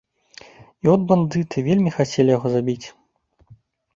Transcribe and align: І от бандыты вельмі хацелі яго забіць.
І 0.85 0.89
от 0.93 1.01
бандыты 1.09 1.57
вельмі 1.69 1.93
хацелі 1.97 2.29
яго 2.37 2.47
забіць. 2.55 2.87